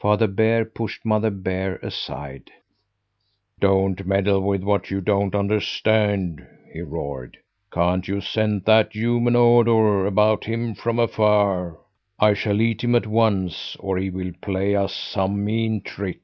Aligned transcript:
Father 0.00 0.26
Bear 0.26 0.64
pushed 0.64 1.04
Mother 1.04 1.28
Bear 1.30 1.76
aside. 1.82 2.50
"Don't 3.60 4.06
meddle 4.06 4.40
with 4.40 4.62
what 4.62 4.90
you 4.90 5.02
don't 5.02 5.34
understand!" 5.34 6.46
he 6.72 6.80
roared. 6.80 7.36
"Can't 7.70 8.08
you 8.08 8.22
scent 8.22 8.64
that 8.64 8.94
human 8.94 9.36
odour 9.36 10.06
about 10.06 10.44
him 10.46 10.74
from 10.74 10.98
afar? 10.98 11.76
I 12.18 12.32
shall 12.32 12.62
eat 12.62 12.82
him 12.82 12.94
at 12.94 13.06
once, 13.06 13.76
or 13.78 13.98
he 13.98 14.08
will 14.08 14.32
play 14.40 14.74
us 14.74 14.94
some 14.94 15.44
mean 15.44 15.82
trick." 15.82 16.22